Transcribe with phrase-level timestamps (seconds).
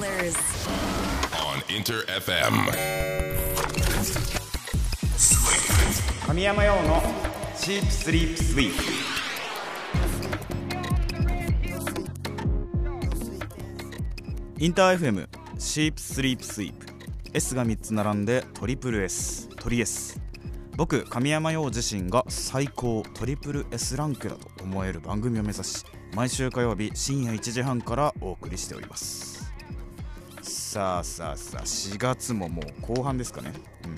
[0.00, 0.34] colors.
[1.36, 2.54] on Inter FM.
[6.26, 7.02] 神山用の
[7.54, 8.82] シープスリープスイープ
[14.58, 15.28] インター FM
[15.58, 16.86] シープスリープスイープ
[17.34, 20.18] S が3つ並んでトリプル S トリ S
[20.76, 29.29] 僕神山陽自身が最高トリプル S ランクだと思える番組を目指し毎週火曜日深夜1時半からお送りしております
[30.70, 33.52] さあさあさあ4月ももう後半ですかね、
[33.84, 33.96] うん、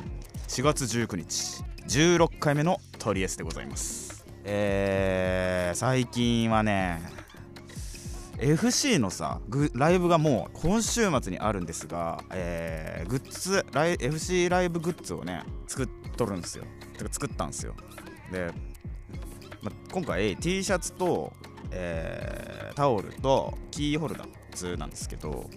[0.49, 4.25] 4月19日16回目のトリエスでございます。
[4.43, 7.03] えー、最近はね
[8.39, 9.43] FC のさ
[9.75, 16.65] ライブがもう今週末にあるんですが、えー、グッズライ FC ライブグッズをね作っとるんですよ。
[16.97, 17.75] てか作ったんですよ。
[18.33, 18.51] で、
[19.61, 21.35] ま、今回 T シャツと、
[21.71, 25.49] えータオルとキーホルダー普通なんですけど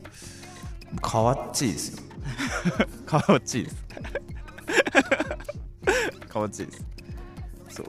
[1.02, 2.04] かわっちいですよ。
[3.06, 3.86] かわっちいです。
[6.30, 6.86] かわっちいです。
[7.70, 7.86] そう。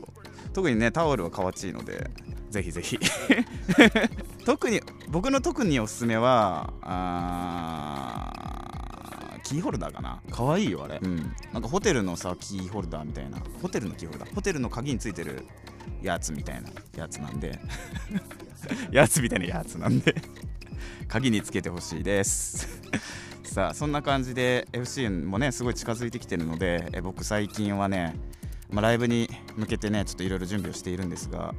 [0.52, 2.10] 特にねタオルはかわっちいので
[2.50, 2.98] ぜひぜひ。
[4.44, 10.20] 特に僕の特におすすめはあーキーホルダーかな。
[10.30, 10.98] かわいいよあれ。
[11.00, 11.32] うん。
[11.52, 13.38] なんかホテルのさキーホルダーみたいな。
[13.62, 14.34] ホテルのキーホルダー。
[14.34, 15.46] ホテルの鍵についてる
[16.02, 17.58] やつみたいなやつなんで。
[18.90, 20.14] やつみたいなやつなんで。
[21.08, 22.75] 鍵につけてほしいです
[23.56, 28.14] さそんな感じで FC もねすごい近づいてきてるのでえ僕最近はね、
[28.68, 31.54] まあ、ライブに向けてねちょっといろいろ準備をしているんですが、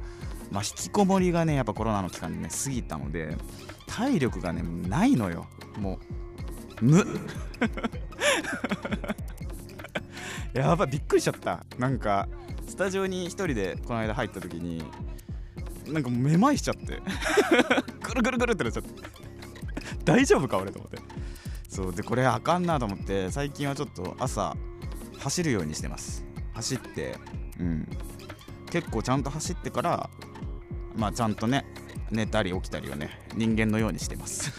[0.52, 3.36] まあ、引きこもりがねやっぱコロナの期間でね過ぎたので
[3.88, 5.48] 体力がねないのよ。
[5.76, 5.98] も
[6.80, 7.04] う無
[10.54, 11.66] やばいびっくりしちゃった。
[11.78, 12.28] なんか
[12.68, 14.84] スタジオに一人でこの間入った時に
[15.88, 17.02] なんかめまいしちゃって。
[18.06, 18.90] ぐるぐるぐるってなっちゃって。
[20.06, 21.17] 大丈夫か俺と思って。
[21.78, 21.94] そう。
[21.94, 24.56] でこれあかんなと思って最近はちょっと朝
[25.20, 26.24] 走るようにしてます。
[26.54, 27.16] 走って
[27.60, 27.88] うん。
[28.68, 30.10] 結構ちゃんと走ってから
[30.96, 31.64] まあちゃんとね
[32.10, 34.52] 寝たり起きたりをね人間のようにしてます。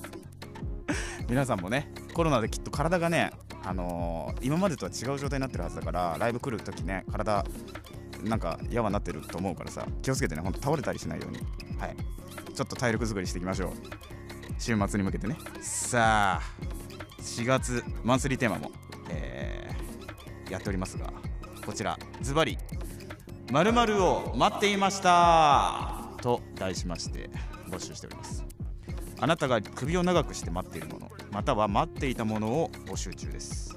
[1.26, 3.30] 皆さんもねコロナできっと体がね
[3.64, 7.44] あのー今までとは違う状態になってるはずだからライブ来る時ね体
[8.24, 11.38] なんかやわなってると思うからさ気をつけてねほんと倒れたりしないように。
[11.78, 11.96] はい。
[12.54, 14.07] ちょっと体力作りしていきましょう。
[14.58, 15.36] 週末に向けてね。
[15.60, 18.72] さあ4月マンスリーテーマも、
[19.10, 21.12] えーやっておりますが
[21.66, 22.56] こちらズバリ
[23.52, 27.28] 「まるを待っていました」と題しまして
[27.68, 28.44] 募集しております。
[29.20, 33.76] あなたが首を長くして待っているものまたは待っていたものを募集中です。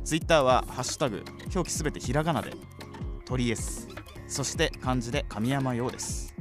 [0.03, 1.23] ツイッターは「ハッシュタグ
[1.55, 2.53] 表記すべてひらがなで
[3.27, 3.87] トリエス。
[4.27, 6.35] そして漢字で神山用です、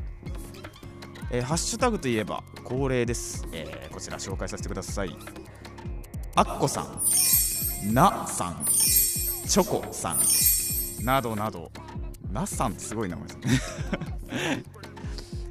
[1.30, 5.14] えーハッシュタグといえば恒例です、えーこちら紹介させてください。
[6.36, 6.88] あっこさ
[7.86, 11.72] んなさんチョコさんなどなど。
[12.32, 14.64] なさんってすごい名前ですね。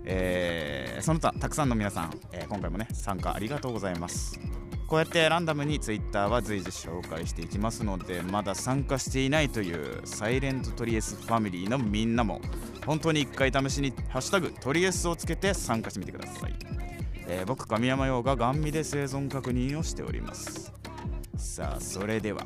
[0.04, 4.38] えーその他たくさんの皆さん、えー今回もね参加ありがとうございます。
[4.86, 12.40] こうやってランダムに Twitter は随時紹介していきますのでまだ参加していないというサイレントトリエスファミリーのみんなも
[12.84, 16.54] 本当に一回試しに「ハッシュタグトリエス」をつけて参加してみてください、
[17.32, 20.72] えー僕神山陽がガン見で生存確認をしております。
[21.36, 22.44] さあそれでは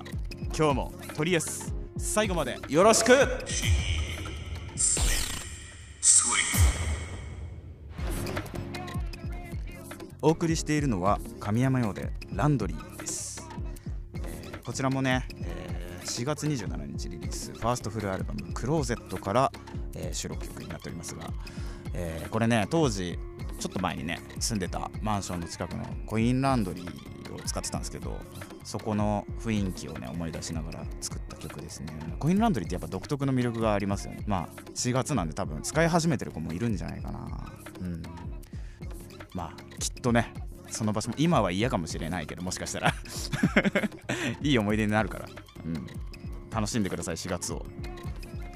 [0.56, 3.12] 今日もトリエス最後までよろしく。
[10.20, 13.46] お送りしているのは神山用でランドリーです、
[14.14, 19.52] えーこちらもね、えー4月27日リリースファーストフルアルバム「クローゼット」から、
[19.94, 21.30] えー収録曲になっておりますが、
[21.94, 23.18] えーこれね当時
[23.58, 28.16] ちょっと前にね住んでたマンションの近くのコインランドリーを使ってたんですけど
[28.64, 31.92] そこの雰囲気をね思い出しながら作った曲ですね。
[32.18, 34.24] コインランドリーってやっぱ独特の魅力がありますよね。
[34.26, 37.52] まあ4月なんで多分使い始めてる子もいるんじゃないかな。
[37.80, 38.02] うん。
[39.34, 40.32] まあきっとね
[40.70, 42.94] その場所も今は嫌かもしれないけどもしかしたら。
[44.40, 45.28] いい思い出になるから、
[45.64, 45.86] うん、
[46.50, 47.66] 楽しんでください4月を。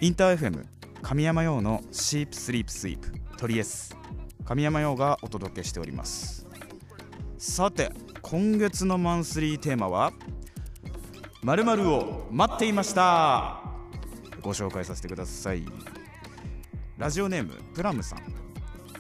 [0.01, 0.65] インター FM
[1.03, 3.98] 神山用のシープスリープスイープトリエス。
[4.49, 6.47] 神山用がお届けしております。
[7.37, 7.93] さて
[8.23, 10.11] 今月のマンスリーテーマは
[11.43, 13.63] 〇〇を待っていました。
[14.41, 15.67] ご紹介させてください。
[16.97, 18.21] ラジオネームプラムさん。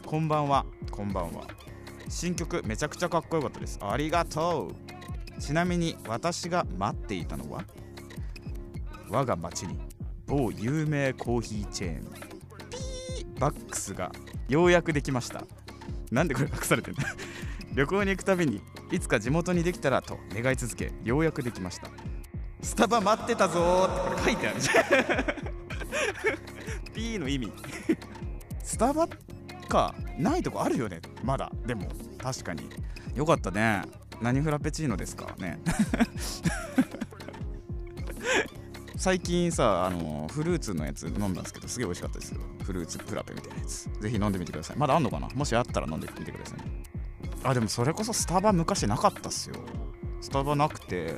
[0.04, 1.46] こんばんはこんばんは。
[2.10, 3.78] 新曲めちゃくちゃかっこよかったです。
[3.80, 5.40] ありがとう。
[5.40, 7.64] ちなみに私が待っていたのは
[9.08, 9.78] 我が町に
[10.26, 12.38] 某有名コーヒーチェーン。
[13.38, 14.12] バックスが
[14.49, 15.44] ようやくできました。
[16.11, 17.05] なんでこれ隠されてんだ？
[17.75, 21.88] 旅行に行くたびにいつか地元にできたらと願い続けようやくできました。
[22.61, 24.85] スタバ待ってたぞーってこれ書いてあるじゃん。
[26.94, 27.52] P の意味。
[28.64, 29.06] スタバ
[29.69, 31.00] かないとこあるよね。
[31.23, 31.52] まだ。
[31.67, 31.88] でも
[32.19, 32.69] 確かに。
[33.14, 33.82] よかったね。
[34.20, 35.61] 何フラペチーノですかね。
[38.96, 42.40] 最近さあのフルーツのやつ飲んだんですけどすげえ美味しかったですよ。
[42.68, 43.88] フルーツフラペみたいなやつ。
[43.98, 44.76] ぜひ飲んでみてください。
[44.76, 45.28] まだあんのかな？
[45.34, 46.82] もしあったら飲んでみてくださいね。
[47.42, 49.56] あでもそれこそスタバ昔なかったっすよ。
[50.20, 51.14] スタバなくて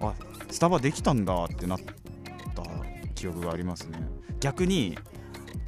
[0.00, 0.12] あ
[0.50, 1.94] スタバできたんだってなった
[3.14, 3.98] 記憶がありますね。
[4.40, 4.98] 逆に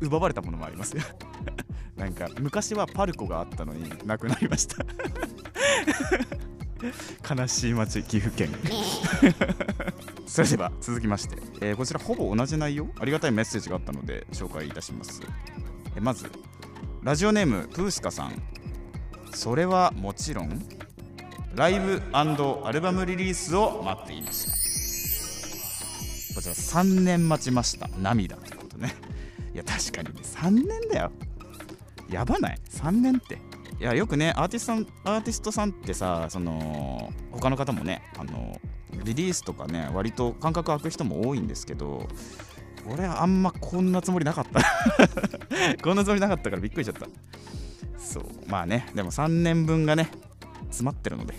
[0.03, 0.95] 奪われたものもあります。
[0.95, 1.03] よ
[1.97, 4.85] なんか昔はパルコがあったのになくなりました。
[7.35, 8.51] 悲しい町岐阜県。
[10.27, 15.21] それでは続きまして、えーこちらほぼ同じ内容ありがたいメッセージがあったので紹介いたします、
[15.95, 16.31] えーまず
[17.03, 18.43] ラジオネームプースカさん。
[19.33, 20.63] それはもちろん
[21.55, 22.25] ライブア
[22.73, 24.47] ルバムリリースを待っていまし
[26.33, 27.89] たこちら3年待ちました。
[27.99, 28.95] 涙ということね。
[29.55, 31.13] いや確かにね3年だよ。
[32.11, 33.39] やばない？3年って。
[33.81, 38.61] いやよくねアーティストさんアーティストさんってさその他の方もねあの
[39.07, 42.09] リリースとかね割と感覚空く人も多いんですけど
[42.89, 44.61] 俺はあんまこんなつもりなかった。
[45.83, 47.09] こんなつもりなかったからびっくりしちゃった。
[47.99, 48.25] そう。
[48.47, 50.11] まあねでも3年分がね
[50.67, 51.35] 詰まってるので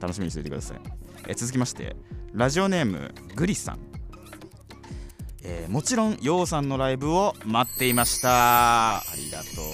[0.00, 0.80] 楽しみにしていてください。
[1.28, 1.94] え続きまして
[2.32, 3.78] ラジオネームグリさん。
[5.44, 8.96] えーもちろんようさんのライブを待っていました。
[8.96, 9.67] ありがとう。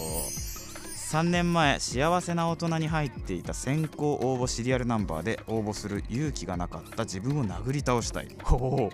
[1.14, 8.36] 3年前幸せな大人に入っていた先行応募シリアルナンバーで応募する勇気がなかった自分を殴り倒したい。
[8.42, 8.90] ほほほ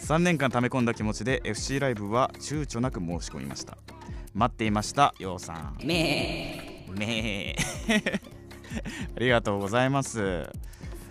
[0.00, 3.78] 3年間溜め込んだ気持ちで FC ライブは躊躇なく申し込みました。
[4.34, 5.78] 待っていましたようさん。
[5.84, 6.98] めー。
[6.98, 8.20] めー。
[9.16, 10.50] ありがとうございます。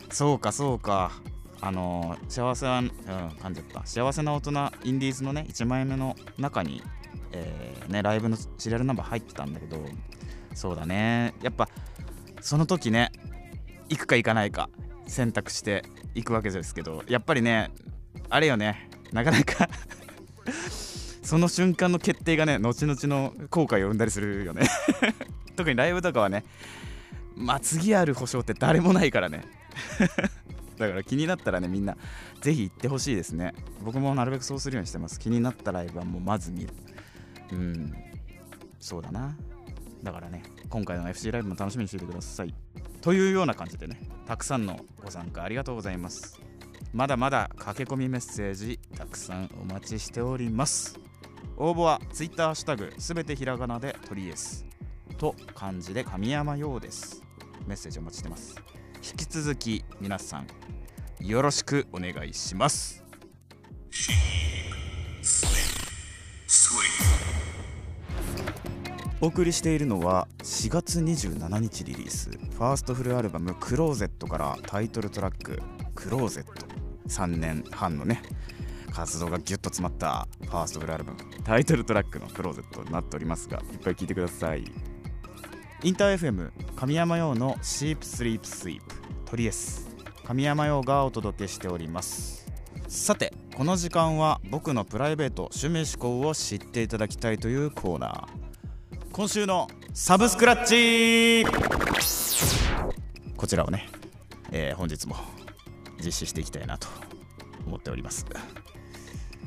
[0.10, 1.14] そうかそうか。
[1.62, 3.86] あのー幸せは、うん、噛んじゃった。
[3.86, 4.52] 幸せな大人
[4.84, 6.84] インディーズのね1枚目の中に、
[7.32, 9.78] えーね、ライブのシリアルナンバー入ってたんだけど
[10.54, 11.34] そうだね。
[11.42, 11.70] やっぱ
[12.42, 13.12] その時ね
[13.90, 14.70] 行くか行かないか
[15.08, 15.84] 選択して
[16.16, 17.72] 行くわけですけどやっぱりね
[18.30, 19.70] あれよねなかなか
[21.22, 24.68] その瞬間の決定がね後々の後悔を生んだりするよね。
[25.56, 26.44] 特にライブとかはね
[27.36, 29.46] まあ次ある保証って誰もないからね。
[30.78, 31.96] だから気になったらねみんな
[32.42, 33.54] ぜひ行ってほしいですね。
[33.84, 35.20] 僕もなるべくそうするようにしてます。
[35.20, 36.74] 気になったライブはもうまず見る。
[37.52, 37.94] うん。
[38.80, 39.38] そうだな。
[40.04, 42.54] だからね今回の FC ライブも楽しみにしていてください。
[43.02, 46.40] というような感じでねたくさんのご参加ありがとうございます。
[46.94, 51.00] まだまだ駆け込みメッセージたくさんお待ちしております。
[51.58, 54.66] 応募は Twitter ハッシュタグすべてひらがなでトリエス
[55.18, 57.22] と漢字で神山ようです。
[57.68, 58.56] メッセージお待ちしてます。
[58.96, 60.48] 引き続き皆さん
[61.20, 63.04] よろしくお願いします。
[69.24, 72.32] お送りしているのは4月27日リリース。
[72.32, 75.62] ファーストフルアルバム「クローゼット」からタイトルトラック
[75.94, 76.66] 「クローゼット」
[77.08, 78.24] 3年半のね
[78.92, 81.20] 活動がギュッと詰まったファーストフルアルバム。
[81.44, 84.64] タイトルトラックの「クローゼット」になっておりますがいっぱい聴いてください。
[85.84, 88.96] インター FM 神山用のシープスリープスイープ。
[89.26, 89.88] トリエス。
[90.26, 92.48] 神山用がお届けしております。
[92.88, 98.41] さてこの時間は僕のプライベート趣味思考を知っていただきたいというコーナー。
[99.12, 101.46] 今週のサブスクラッチ。
[103.36, 103.90] こちらをね、
[104.52, 105.16] えー本日も
[106.04, 106.88] 実施していきたいなと
[107.66, 108.26] 思っております、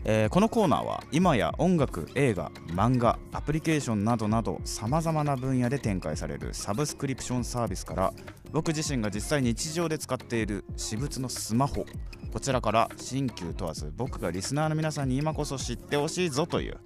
[0.04, 8.12] えーこのコーナーは今や音楽映画漫画アプリケーションなどなどさまざまな分野で展開されるサブスクリプションサービスから
[8.52, 11.86] 僕自身が実際日常で使っている私物のスマホ
[12.32, 16.76] こちらから新旧問わず僕がリスナーの皆さんに今こそ知ってほしいぞという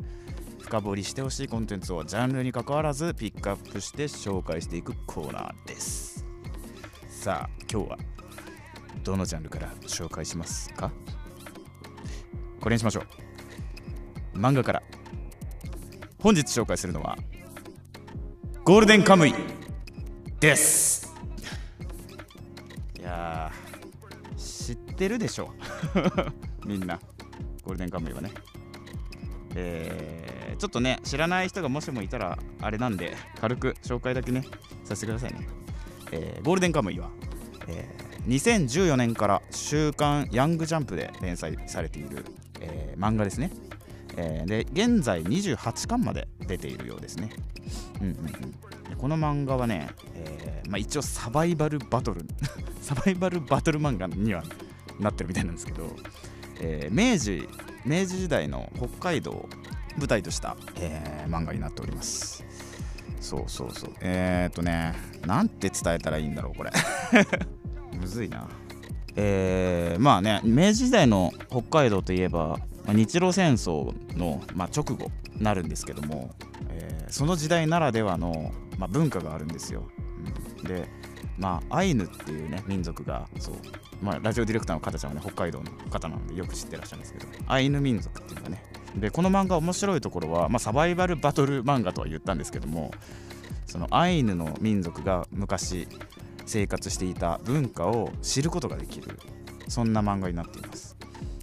[0.68, 6.26] 深掘りしてほしいコンテンツをジャンルに関わらずピックアップして紹介していくコーナーです。
[7.08, 7.98] さあ今日は
[9.02, 10.92] どのジャンルから紹介しますか？
[12.60, 13.00] これにしましょ
[14.34, 14.38] う。
[14.38, 14.82] 漫画から。
[16.18, 17.16] 本日紹介するのは
[18.62, 19.32] ゴールデンカムイ
[20.38, 21.14] です。
[23.00, 23.50] いや
[24.36, 25.48] 知ってるでしょ？
[26.66, 27.00] みんな。
[27.64, 28.32] ゴールデンカムイはね。
[29.54, 34.44] え、ちょっとね知らない人がもしもいたらあれなんで軽く紹介だけね
[34.84, 35.48] させてくださいね、
[36.12, 37.10] えー、ゴールデンカムイは、
[37.68, 42.24] えー、2014年から「週刊ヤングジャンプ」で連載されている、
[42.60, 43.50] えー、漫画ですね、
[44.16, 47.30] えー、で現在28巻まで出ているようですね。
[48.00, 48.96] うんうんうん。
[48.96, 52.24] この漫画はね、えーまあ、一応サバイバルバトル
[52.82, 54.42] サバイバルバトル漫画には
[54.98, 55.94] なってるみたいなんですけど、
[56.60, 57.48] えー、明治
[57.84, 59.48] 明治時代の北海道
[59.98, 62.44] 舞台とした、えー、漫画になっております。
[63.20, 63.90] そうそうそう。
[64.00, 64.94] えー、っとね
[65.26, 66.70] なんて伝えたらいいんだろうこれ。
[67.98, 68.48] むずいな。
[69.16, 76.30] えー、まあね明治時代の北海道といえば、日露戦争の、まあ、直後になるんですけども、
[76.70, 79.88] えー、その時代ならではの、まあ、文化があるんですよ、
[80.60, 80.88] うん、で
[81.36, 83.54] まあアイヌっていうね民族がそう。
[84.00, 88.62] まあ、ラジオディレクターの方ちゃんはね北海道の方なのでよく知ってらっしゃるんですけどアイヌ民族っていうのがね
[88.96, 92.90] でこの漫画面白いところは、まあ、サバイバルバトル漫画とは言ったんですけども
[93.66, 95.86] そのアイヌの民族が昔
[96.46, 99.18] 生活していた文化を知ることができる
[99.68, 100.96] そんな漫画になっています、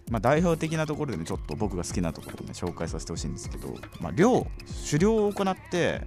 [0.10, 4.48] まあ、代表的なところでねちょっと僕が好きなところをね紹介させてほしいんですけど、まあ、猟
[4.90, 6.02] 狩猟を行って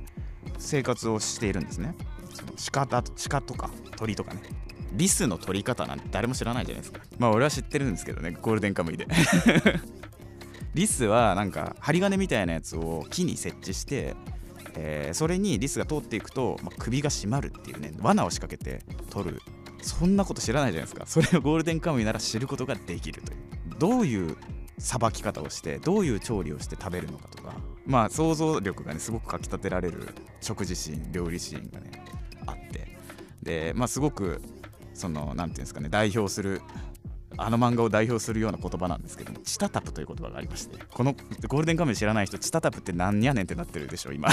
[0.58, 1.94] 生活をしているんですね。
[2.34, 4.40] その鹿だ鹿とか鳥とかね。
[4.92, 7.00] リスの取り方なんて誰も知らないじゃないですか。
[7.18, 9.06] まあ俺は知ってるんですけどねゴールデンカムイで。
[10.78, 14.14] リスはなんか針金みたいなやつを木に設置して、
[14.76, 19.42] えー、それにリスが通っていくと、まあ、首が締まるっていうね罠を仕掛けて取る。
[19.82, 21.04] そんなこと知らないじゃないですか。
[21.06, 23.38] それをゴールデンカムイなら知ることができるという。
[23.78, 24.36] どういう
[24.78, 27.54] さばき方をしてどういう調理をして食べるのかとか。
[27.84, 32.04] まあ想像力がねすごくかきたてられる食事シーン料理シーンがね
[32.46, 32.96] あって。
[33.42, 34.40] でまあすごく
[34.94, 36.60] その何て言うんですかね代表する
[37.38, 41.14] あの漫画を代表するような言葉なんですけどチタタプという言葉がありましてこの
[41.46, 44.28] ゴールデンカムイ知らない人チタタプって何やねんってなってるでしょ今。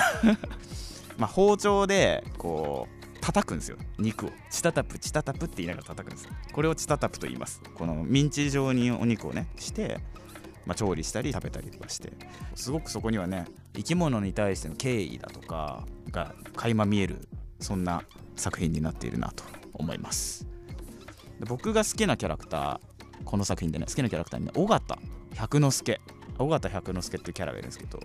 [1.17, 3.77] まあ包丁でこう叩くんですよ。
[3.97, 4.31] 肉を。
[4.49, 6.31] チタタプチタタプって言いながら叩くんですよ。
[6.51, 7.61] これをチタタプと言います。
[7.73, 9.99] このミンチ状にお肉をねして
[10.65, 12.11] まあ、調理したり食べたりとかして。
[12.55, 13.45] すごくそこにはね
[13.75, 17.27] 生き物に対しての敬意だとかが垣間見える
[17.59, 18.03] そんな
[18.35, 19.43] 作品になっているなと
[19.73, 20.47] 思います。
[21.39, 22.79] で僕が好きなキャラクタ
[23.23, 24.97] この作品でね好きなキャラクターにね尾形。
[25.35, 26.01] 百之助。
[26.39, 27.99] 尾形百之助っていうキャラがいるんですけど、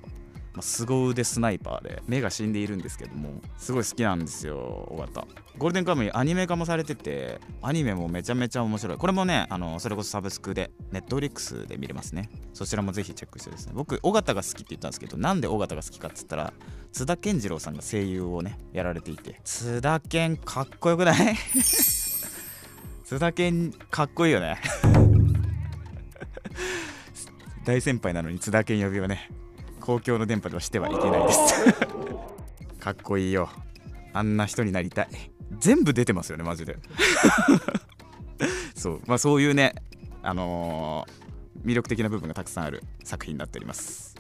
[0.53, 5.27] まあ、凄腕スナイパーで目が死んでいるんですけどもすごい好きなんですよ尾形。
[5.59, 8.97] ゴールデンカムイアニメ化もされててアニメもめちゃめちゃ面白い。
[8.97, 12.29] これもねあのそれこそサブスクでネットフリックスで見れますね。
[12.53, 13.73] そちらもぜひチェックしてですね。
[13.75, 16.53] 僕尾形が好きって言ったんですけどなんで尾形が好きかっつったら
[16.93, 19.41] 津田健次郎さんが声優をねやられていて。
[19.45, 21.37] 津田健かっこよくない？
[23.05, 24.59] 津田健かっこいいよね。
[27.65, 29.31] 大先輩なのに津田健呼びはね
[29.81, 31.55] 公共の電波ではしてはいけないです。
[32.79, 33.49] かっこいいよ。
[34.13, 35.09] あんな人になりたい。
[35.59, 36.79] 全部出てますよねマジで。
[38.75, 39.01] そう。
[39.07, 39.75] まあそういうね
[40.23, 44.17] あのー、魅力的な部分がたくさんある作品になっております。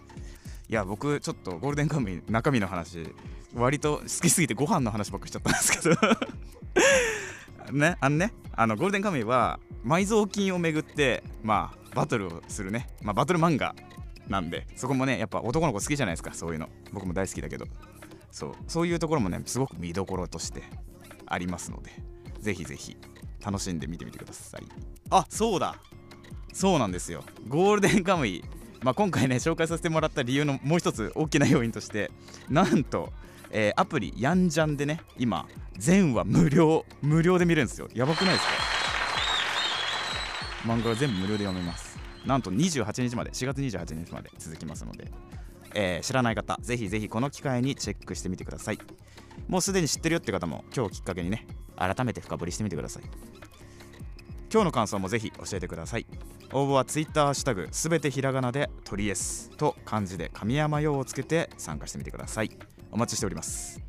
[0.68, 3.12] いや僕ちょっとゴールデンカムイ中身の話
[3.54, 5.96] 割と好きすぎてご飯の話ばっかしちゃったんですけど。
[7.76, 13.74] ねあのねあのゴールデンカムイは埋蔵金をめぐってまあバトルをするね、まあ、バトル漫画
[14.28, 16.32] なんでそこもねやっぱ男の子好きじゃないですか。
[16.32, 16.68] そういうの。
[16.92, 17.66] 僕も大好きだけど。
[18.30, 18.52] そう。
[18.68, 20.62] そういうところもねすごく見どころとして
[21.26, 21.90] ありますので
[22.40, 22.96] ぜひぜひ
[23.44, 24.62] 楽しんで見てみてください。
[25.10, 25.76] あそうだ。
[26.52, 27.24] そうなんですよ。
[27.48, 28.44] ゴールデンカムイ。
[28.82, 32.10] まあ、今回ね紹介させてもらった理由のもう一つ大きな要因として
[32.48, 33.12] なんと、
[33.50, 36.86] えー、アプリヤンジャンでね今全話無料。
[37.02, 37.88] 無料で見れるんですよ。
[37.94, 38.79] やばくないですか？
[40.64, 41.98] 漫画は全部無料で読めます。
[42.26, 45.10] なんと28日まで4月28日まで続きますので、
[45.74, 48.78] えー、知らない方ぜひぜひこの機会にチェックしてみてください。
[49.48, 53.02] もうすでに知ってるよって方も今日きっかけにね改めて深掘りしてみてください。
[54.52, 56.06] 今日の感想もぜひ教えてください。
[56.52, 62.50] 応募は Twitter ハッシュタグすべてひらがなでトリエスと漢字で神山用をつけて参加してみてください。
[62.90, 63.80] お待ちしております。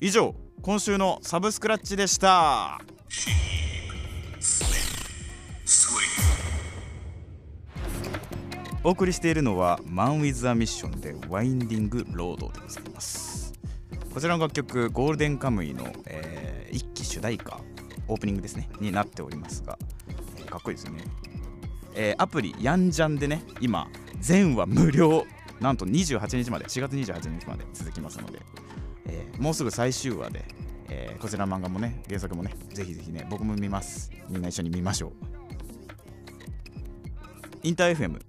[0.00, 2.80] 以上今週のサブスクラッチでした。
[8.86, 13.52] お送りしているのは「マン・ウィズ・ア・ミッション」で「ワインディング・ロード」でございます。
[14.14, 17.58] こちらの楽曲ゴールデンカムイの、えー、一期主題歌
[18.06, 19.76] オープニングですねになっておりますが、
[20.38, 21.02] えー、かっこいいですね、
[21.96, 23.88] えー、アプリヤンジャンでね今
[24.20, 25.26] 全話無料
[25.60, 28.40] なんと28日まで4月28日まで続きますので
[29.08, 30.44] えー、もうすぐ最終話で、
[30.88, 34.12] えー、こちらの漫画もね原作もねぜひぜひね僕も見ます。
[34.28, 35.12] みんな一緒に見ましょう。
[37.64, 38.20] インター FM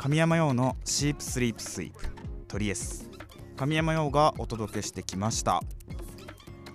[0.00, 2.06] 神山陽のシープスリープスイープ
[2.48, 3.10] トリエス
[3.58, 5.60] 神山陽がお届けしてきました。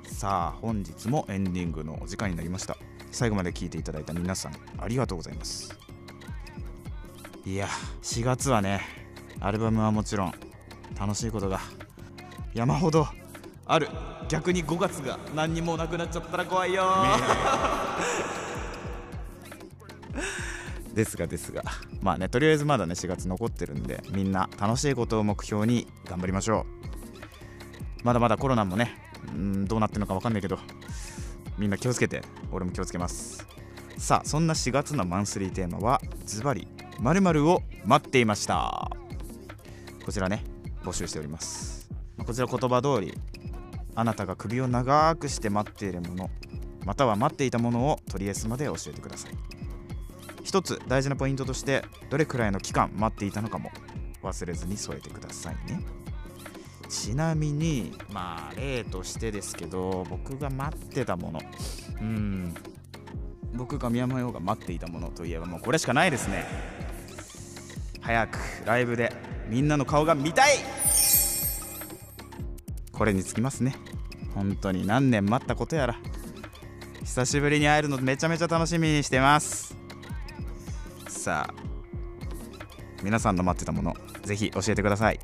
[0.04, 2.78] さあ本日もエンディングのお時間になりました。
[3.12, 5.76] 最後まで聞いていただいた皆さんありがとうございます。
[7.48, 7.68] いや
[8.04, 8.82] 4月はね
[9.40, 10.34] アルバムはもちろん
[10.96, 11.62] 楽しいことが
[12.54, 13.08] 山ほど
[13.66, 13.90] ある。
[14.30, 16.84] 逆に5月が何にもなくなっちゃったら怖いよ。
[20.94, 21.64] ですがですが
[22.06, 26.68] まあねとりあえずまだね4月残ってるんでみんな楽しいことを目標に頑張りましょ
[28.04, 28.06] う。
[28.06, 28.96] まだまだコロナもね
[29.28, 30.60] うんどうなってるのか分かんないけど
[31.58, 32.22] みんな気をつけて
[32.52, 33.48] 俺も気をつけます。
[33.98, 36.68] さあそんな4月のマンスリーテーマはズバリ
[37.00, 38.92] 〇〇を待っていました。
[40.06, 40.44] こちらね
[40.84, 41.90] 募集しております。
[42.24, 43.18] こちら言葉通り
[43.96, 46.30] あなたが首を長くして待っているもの
[46.86, 49.32] または待っていたものをとりあえずまで教えてください。
[50.46, 53.72] 一つ大事なポイントとしてどれくらいの期間待っていたのかも
[54.22, 55.82] 忘れずに添えてくださいね。
[56.88, 61.42] ちなみにまあ例としてですけど僕が待ってたもの。
[62.00, 62.54] うん。
[63.56, 66.46] 僕が宮山陽が待っていたものといえばもうこれしかないですね。
[68.02, 69.12] 早くライブで
[69.50, 70.58] みんなの顔が見たい。
[72.92, 73.76] これにつきますね。
[74.36, 75.96] 本当に何年待ったことやら。
[77.04, 79.65] 久しぶりに会えるのめちゃめちゃ楽しみにしてます。
[81.26, 81.54] さあ
[83.02, 85.20] 皆さんの待ってたものぜひ教えてください。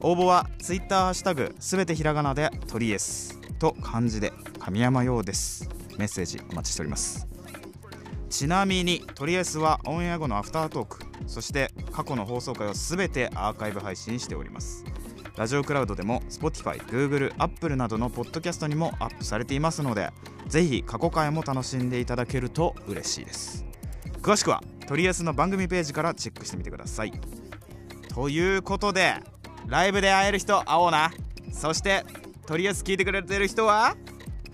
[0.00, 5.68] 応募は Twitter ハッタグすべてひらがなでトリエスと漢字で神山陽です。
[5.98, 7.28] メッセージお待ちしております。
[8.28, 10.98] ちなみにトリエスはオンエア後のアフタートーク
[11.28, 14.84] そして過去の放送回をすべてアーカイブ配信しております。
[15.36, 20.10] ラジオクラウドでも Spotify、Google、Apple などのポッドキャストにもアップされていますので
[20.48, 23.64] ぜひ過去回も楽しんでいただけると嬉しいです。
[24.20, 27.12] 詳しくはトリエスの番組ページからチェックしてみてください。
[28.14, 29.14] ということで
[29.66, 31.10] ライブで会える人会おうな。
[31.52, 32.04] そして
[32.46, 33.96] とりあえず聞いてくれてる人は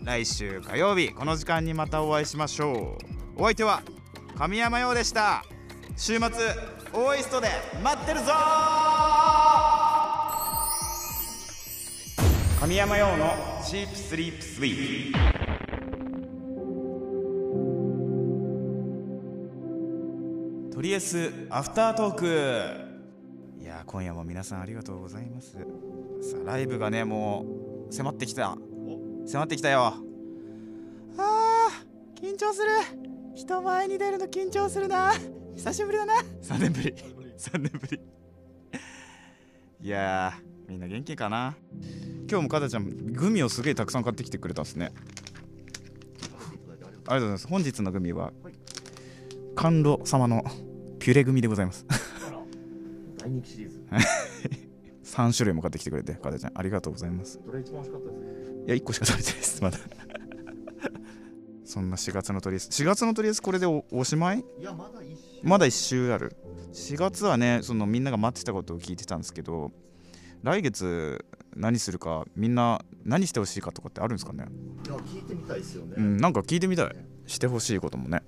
[0.02, 2.96] 来週火曜日この時間にまたお会いしましょ
[3.36, 3.42] う。
[3.42, 3.82] お相手は
[4.36, 5.44] 神山陽でした。
[5.96, 6.28] 週末
[6.94, 7.48] オーイストで
[7.82, 8.32] 待ってるぞ
[12.58, 15.12] 神山陽のチープスリープスイー。
[15.12, 15.51] プ
[20.92, 22.26] とりあえずアフタートーク
[23.58, 25.52] いやー今夜も皆さんありがとうございます。
[25.52, 25.58] さ
[26.44, 27.46] あライブがねも
[27.88, 28.58] う迫ってきた。
[29.26, 29.94] 迫ってきたよ。
[31.16, 32.68] あー緊張する。
[33.34, 35.14] 人前に出るの緊張するな。
[35.56, 36.12] 久しぶりだな。
[36.42, 36.94] 3年ぶり。
[37.38, 38.00] 3年ぶり。
[39.80, 41.56] いやーみんな元気かな。
[42.28, 44.92] 今日もかたちゃんグミをすげえたくさん買ってきてくれたんですね。
[44.92, 47.48] ありがとうございます。
[47.48, 48.34] 本日のグミは
[49.56, 50.44] 甘露様の
[51.02, 51.84] ピュレグミでございます。
[53.18, 53.82] 大人気シリーズ。
[55.04, 57.40] 3種類も買ってきてくれてかたちゃんありがとうございます。
[57.44, 58.52] どれ一番美味しかったです？
[58.66, 59.78] いや1個しか食べてないですまだ。
[61.64, 64.38] そんな4月のとりあえず4月のとりあえずこれでおおしまい？
[64.60, 65.40] いや、まだ一周。
[65.42, 66.36] まだ1周ある。
[66.72, 69.72] 4月はねそのみんなが待ってたことを聞いてたんですけど
[70.44, 71.24] 来月
[71.56, 74.46] 何するかみんな何してほしいかとかってあるんですかね？
[74.86, 75.94] いや、聞いてみたいですよね。
[75.98, 76.94] うんなんか聞いてみたい。
[77.26, 78.22] してほしいこともね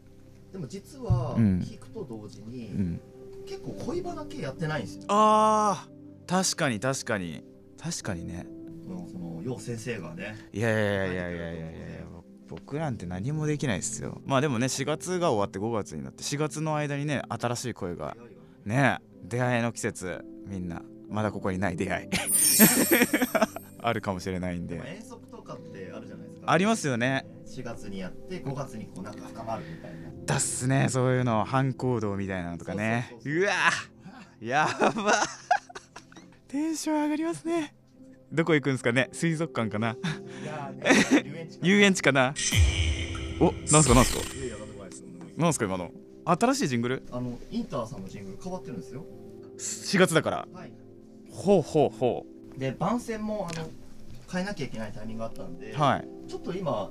[0.55, 1.59] でも実は、うん。
[1.59, 3.01] 聞くと同時に、うん。
[3.45, 5.03] 結構恋バナ系やってないんですよ。
[5.09, 7.43] あー確かに確かに。
[7.77, 8.47] 確かにね。
[8.87, 10.37] その、よう先生がね。
[10.53, 12.05] いやいやいやいやいやいや
[12.49, 14.23] 僕なんて何もできないですよ。
[14.27, 18.17] まあでもね4月が終わって5月になって4月の間にね新しい声が
[18.65, 20.25] ね出会いの季節。
[20.47, 22.09] みんなまだここにない出会い。
[23.83, 24.77] あるかもしれないんで。
[24.77, 26.24] 遠足とかってあるじゃない。
[26.47, 27.27] ありますよね。
[27.47, 30.11] 4月にやって、5月にこうなんか深まるみたいな。
[30.27, 31.45] だっすねそういうの。
[31.45, 33.17] 反行動みたいなのとかね。
[33.23, 33.53] そうわ
[34.41, 35.13] やば。
[36.49, 37.75] テンション上がりますね。
[38.33, 39.09] どこ行くんですかね？
[39.13, 39.95] 水族館かな？
[39.95, 42.35] ね、遊園地かな。
[43.41, 44.21] おなんすかなんすか？
[45.37, 45.59] なんす。
[45.59, 45.91] か今の？
[46.27, 47.07] 新しいジングル？
[47.11, 49.05] あの、インターさんのジングル変わってるんですよ。
[49.59, 50.49] 4月だから。
[50.53, 50.73] はい。
[51.31, 52.27] ほうほうほ
[52.57, 53.69] で、番宣も、あの、
[54.33, 56.91] 変えなきゃいけないタイミングがあったんで、うはいちょっと今、あの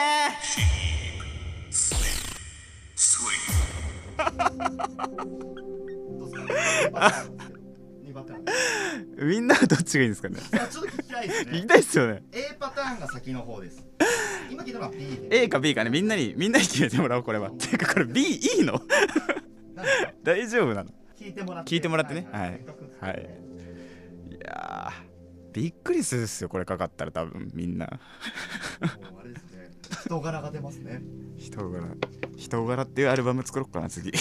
[6.18, 7.12] どうですか
[8.04, 8.44] ？2パターン。
[8.44, 10.36] ーみんなはどっちがいいんですかね？
[10.52, 12.22] あちょっと聞きたいです聞きねたいっすよね。
[12.32, 13.84] A パターンが先の方です。
[14.50, 15.90] 今聞いたのは B で A か B かね。
[15.90, 17.50] みんなにみんなに決めてもらおうこれは。
[17.50, 18.80] ていうかこれ B いいの？
[20.22, 20.90] 大丈夫なの？
[21.18, 21.70] 聞いてもらって。
[21.74, 22.28] 聞いてもらってね。
[22.30, 22.60] はい。
[23.00, 23.16] はい。
[23.16, 23.40] ね
[24.30, 25.05] いやー
[25.56, 27.86] びっくりするっすよこれかかったら多分みんな。
[27.86, 27.92] も
[29.16, 29.70] うあれですね。
[30.04, 31.00] 人柄が出ますね。
[31.38, 31.86] 人柄。
[32.36, 34.12] 人柄っていうアルバム作ろうかな次。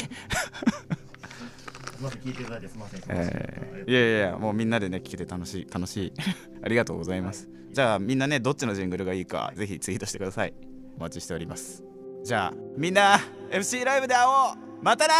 [2.02, 3.02] ません聞いていただいてすみません。
[3.10, 6.13] えーいやいやもうみんなでね聞けて楽しい楽しい。
[6.63, 7.50] ありがとうございます。
[7.71, 10.54] じゃあみんなねどっちのジングルがいいかぜひツイートしてください。
[10.98, 11.84] お待ちしております。
[12.24, 13.19] じゃあみんな
[13.52, 14.58] FC ライブで会おう。
[14.82, 15.13] またな